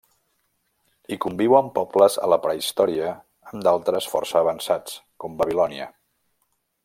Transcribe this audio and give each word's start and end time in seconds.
Hi 1.09 1.17
conviuen 1.25 1.69
pobles 1.75 2.15
a 2.27 2.29
la 2.33 2.39
prehistòria 2.45 3.13
amb 3.51 3.67
d'altres 3.67 4.09
força 4.15 4.41
avançats, 4.45 4.97
com 5.25 5.41
Babilònia. 5.43 5.91